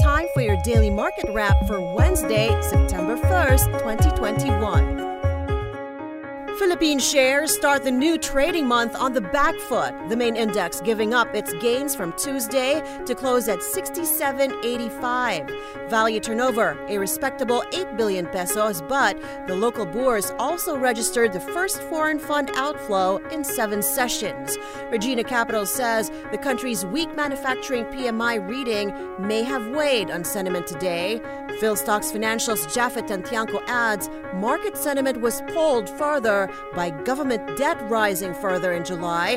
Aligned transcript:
Time 0.00 0.26
for 0.34 0.40
your 0.40 0.56
daily 0.62 0.90
market 0.90 1.26
wrap 1.32 1.56
for 1.66 1.80
Wednesday, 1.80 2.48
September 2.62 3.16
1st, 3.16 3.78
2021. 3.78 5.11
Philippine 6.58 6.98
shares 6.98 7.54
start 7.54 7.82
the 7.82 7.90
new 7.90 8.18
trading 8.18 8.66
month 8.66 8.94
on 8.94 9.14
the 9.14 9.22
back 9.22 9.54
foot, 9.54 9.94
the 10.10 10.16
main 10.16 10.36
index 10.36 10.82
giving 10.82 11.14
up 11.14 11.34
its 11.34 11.50
gains 11.54 11.96
from 11.96 12.12
Tuesday 12.18 12.82
to 13.06 13.14
close 13.14 13.48
at 13.48 13.60
67.85. 13.60 15.88
Value 15.88 16.20
turnover, 16.20 16.76
a 16.88 16.98
respectable 16.98 17.64
8 17.72 17.96
billion 17.96 18.26
pesos, 18.26 18.82
but 18.82 19.16
the 19.46 19.56
local 19.56 19.86
bourse 19.86 20.30
also 20.38 20.76
registered 20.76 21.32
the 21.32 21.40
first 21.40 21.80
foreign 21.84 22.18
fund 22.18 22.50
outflow 22.54 23.16
in 23.28 23.44
seven 23.44 23.82
sessions. 23.82 24.58
Regina 24.90 25.24
Capital 25.24 25.64
says 25.64 26.10
the 26.32 26.38
country's 26.38 26.84
weak 26.84 27.16
manufacturing 27.16 27.86
PMI 27.86 28.46
reading 28.46 28.92
may 29.18 29.42
have 29.42 29.68
weighed 29.68 30.10
on 30.10 30.22
sentiment 30.22 30.66
today. 30.66 31.18
Philstocks 31.62 32.10
Financial's 32.10 32.66
Japhet 32.66 33.06
Tantiangco 33.06 33.62
adds 33.68 34.10
market 34.34 34.76
sentiment 34.76 35.20
was 35.20 35.42
pulled 35.42 35.88
further 35.88 36.50
by 36.74 36.90
government 36.90 37.56
debt 37.56 37.80
rising 37.88 38.34
further 38.34 38.72
in 38.72 38.84
July 38.84 39.34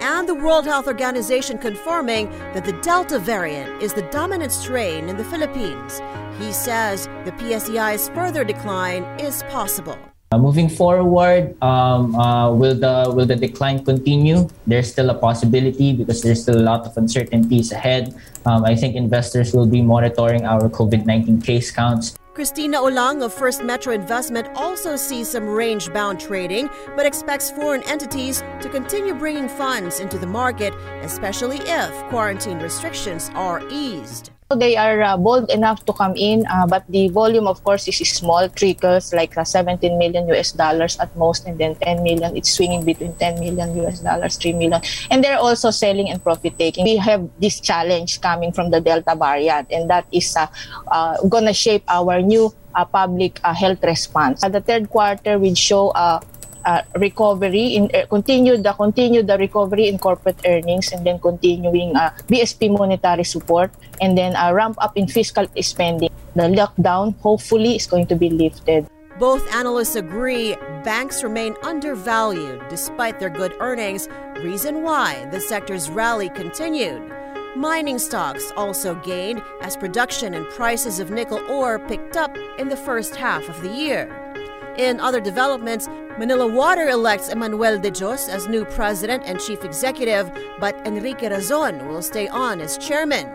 and 0.00 0.28
the 0.28 0.34
World 0.34 0.64
Health 0.64 0.88
Organization 0.88 1.56
confirming 1.56 2.30
that 2.52 2.64
the 2.64 2.72
Delta 2.82 3.20
variant 3.20 3.80
is 3.80 3.94
the 3.94 4.02
dominant 4.10 4.50
strain 4.50 5.08
in 5.08 5.18
the 5.18 5.24
Philippines. 5.24 6.00
He 6.36 6.50
says 6.50 7.06
the 7.24 7.30
PSEI's 7.38 8.08
further 8.08 8.42
decline 8.42 9.04
is 9.20 9.44
possible. 9.44 10.00
Uh, 10.30 10.36
moving 10.36 10.68
forward, 10.68 11.56
um, 11.62 12.14
uh, 12.14 12.52
will 12.52 12.76
the 12.76 13.08
will 13.16 13.24
the 13.24 13.36
decline 13.36 13.82
continue? 13.82 14.44
There's 14.66 14.92
still 14.92 15.08
a 15.08 15.16
possibility 15.16 15.96
because 15.96 16.20
there's 16.20 16.42
still 16.42 16.60
a 16.60 16.66
lot 16.68 16.84
of 16.84 16.92
uncertainties 17.00 17.72
ahead. 17.72 18.12
Um, 18.44 18.62
I 18.64 18.76
think 18.76 18.94
investors 18.94 19.56
will 19.56 19.66
be 19.66 19.80
monitoring 19.80 20.44
our 20.44 20.68
COVID-19 20.68 21.40
case 21.40 21.70
counts 21.70 22.18
Cristina 22.38 22.78
Ulang 22.78 23.20
of 23.24 23.34
First 23.34 23.64
Metro 23.64 23.92
Investment 23.92 24.46
also 24.54 24.94
sees 24.94 25.28
some 25.28 25.48
range 25.48 25.92
bound 25.92 26.20
trading, 26.20 26.70
but 26.94 27.04
expects 27.04 27.50
foreign 27.50 27.82
entities 27.82 28.44
to 28.60 28.68
continue 28.68 29.12
bringing 29.12 29.48
funds 29.48 29.98
into 29.98 30.18
the 30.18 30.26
market, 30.28 30.72
especially 31.02 31.58
if 31.66 31.90
quarantine 32.10 32.60
restrictions 32.60 33.28
are 33.34 33.66
eased. 33.72 34.30
They 34.56 34.80
are 34.80 35.02
uh, 35.02 35.16
bold 35.18 35.50
enough 35.50 35.84
to 35.84 35.92
come 35.92 36.16
in, 36.16 36.46
uh, 36.48 36.66
but 36.66 36.80
the 36.88 37.08
volume, 37.08 37.46
of 37.46 37.62
course, 37.64 37.86
is 37.86 38.00
small 38.08 38.48
trickles, 38.48 39.12
like 39.12 39.36
uh, 39.36 39.44
17 39.44 39.98
million 39.98 40.26
US 40.32 40.52
dollars 40.52 40.98
at 41.00 41.14
most, 41.18 41.44
and 41.44 41.58
then 41.58 41.74
10 41.76 42.02
million. 42.02 42.34
It's 42.34 42.56
swinging 42.56 42.82
between 42.82 43.12
10 43.12 43.40
million 43.40 43.76
US 43.84 44.00
dollars, 44.00 44.38
3 44.38 44.54
million. 44.54 44.80
And 45.10 45.22
they're 45.22 45.36
also 45.36 45.68
selling 45.70 46.08
and 46.08 46.24
profit 46.24 46.58
taking. 46.58 46.86
We 46.86 46.96
have 46.96 47.28
this 47.38 47.60
challenge 47.60 48.22
coming 48.22 48.52
from 48.52 48.70
the 48.70 48.80
Delta 48.80 49.14
variant, 49.14 49.68
and 49.70 49.90
that 49.90 50.06
is 50.12 50.34
uh, 50.34 50.46
uh, 50.90 51.20
to 51.20 51.52
shape 51.52 51.84
our 51.86 52.22
new 52.22 52.48
uh, 52.74 52.86
public 52.86 53.40
health 53.44 53.84
response. 53.84 54.40
the 54.40 54.62
third 54.62 54.88
quarter 54.88 55.38
will 55.38 55.56
show 55.56 55.90
uh, 55.90 56.20
recovery 56.96 57.76
in 57.76 57.84
uh, 57.94 58.04
the 58.10 58.74
continue 58.78 59.22
the 59.22 59.36
recovery 59.38 59.88
in 59.88 59.98
corporate 59.98 60.40
earnings 60.44 60.92
and 60.92 61.06
then 61.06 61.18
continuing 61.18 61.96
uh, 61.96 62.10
BSP 62.28 62.76
monetary 62.76 63.24
support 63.24 63.70
and 64.00 64.16
then 64.16 64.36
uh, 64.36 64.52
ramp 64.52 64.76
up 64.78 64.96
in 64.96 65.08
fiscal 65.08 65.46
spending. 65.60 66.10
The 66.34 66.48
lockdown 66.52 67.16
hopefully 67.20 67.76
is 67.76 67.86
going 67.86 68.06
to 68.08 68.16
be 68.16 68.30
lifted. 68.30 68.86
Both 69.18 69.42
analysts 69.52 69.96
agree 69.96 70.54
banks 70.84 71.24
remain 71.24 71.56
undervalued 71.62 72.62
despite 72.70 73.18
their 73.18 73.30
good 73.30 73.52
earnings, 73.58 74.08
reason 74.38 74.84
why 74.84 75.26
the 75.32 75.40
sector's 75.40 75.90
rally 75.90 76.28
continued. 76.30 77.02
Mining 77.56 77.98
stocks 77.98 78.52
also 78.56 78.94
gained 79.02 79.42
as 79.62 79.76
production 79.76 80.34
and 80.34 80.46
prices 80.50 81.00
of 81.00 81.10
nickel 81.10 81.42
ore 81.50 81.80
picked 81.90 82.16
up 82.16 82.36
in 82.58 82.68
the 82.68 82.76
first 82.76 83.16
half 83.16 83.48
of 83.48 83.60
the 83.62 83.72
year. 83.72 84.27
In 84.78 85.00
other 85.00 85.20
developments, 85.20 85.88
Manila 86.18 86.46
Water 86.46 86.88
elects 86.88 87.28
Emmanuel 87.28 87.80
De 87.80 87.90
Dios 87.90 88.28
as 88.28 88.46
new 88.46 88.64
president 88.64 89.24
and 89.26 89.40
chief 89.40 89.64
executive, 89.64 90.30
but 90.60 90.76
Enrique 90.86 91.28
Razon 91.28 91.88
will 91.88 92.00
stay 92.00 92.28
on 92.28 92.60
as 92.60 92.78
chairman. 92.78 93.26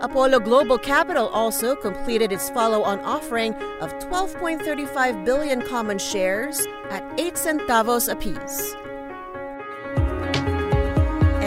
Apollo 0.00 0.40
Global 0.40 0.78
Capital 0.78 1.26
also 1.28 1.74
completed 1.74 2.30
its 2.30 2.50
follow 2.50 2.82
on 2.82 3.00
offering 3.00 3.52
of 3.80 3.92
12.35 3.98 5.24
billion 5.24 5.60
common 5.62 5.98
shares 5.98 6.64
at 6.90 7.02
8 7.18 7.34
centavos 7.34 8.08
apiece. 8.08 8.72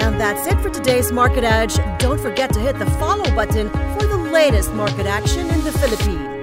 And 0.04 0.20
that's 0.20 0.46
it 0.48 0.60
for 0.60 0.70
today's 0.70 1.14
Market 1.14 1.46
Edge. 1.46 1.78
Don't 2.00 2.20
forget 2.20 2.52
to 2.54 2.60
hit 2.60 2.78
the 2.78 2.92
follow 3.00 3.34
button 3.34 3.70
for 3.70 4.06
the 4.06 4.18
latest 4.18 4.74
market 4.74 5.06
action 5.06 5.50
in 5.50 5.64
the 5.64 5.72
Philippines. 5.72 6.35